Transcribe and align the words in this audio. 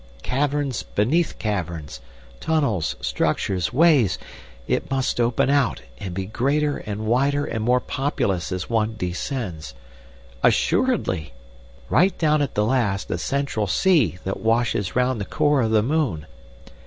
Caverns 0.23 0.81
beneath 0.81 1.37
caverns, 1.37 2.01
tunnels, 2.39 2.95
structures, 3.01 3.71
ways... 3.71 4.17
It 4.67 4.89
must 4.89 5.21
open 5.21 5.51
out, 5.51 5.81
and 5.99 6.15
be 6.15 6.25
greater 6.25 6.77
and 6.79 7.05
wider 7.05 7.45
and 7.45 7.63
more 7.63 7.79
populous 7.79 8.51
as 8.51 8.67
one 8.67 8.95
descends. 8.97 9.75
Assuredly. 10.41 11.33
Right 11.87 12.17
down 12.17 12.41
at 12.41 12.55
the 12.55 12.65
last 12.65 13.09
the 13.09 13.19
central 13.19 13.67
sea 13.67 14.17
that 14.23 14.39
washes 14.39 14.95
round 14.95 15.21
the 15.21 15.25
core 15.25 15.61
of 15.61 15.69
the 15.69 15.83
moon. 15.83 16.25